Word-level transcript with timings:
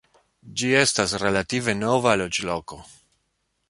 Ĝi 0.61 0.71
estas 0.79 1.13
relative 1.25 1.79
nova 1.85 2.17
loĝloko. 2.25 2.85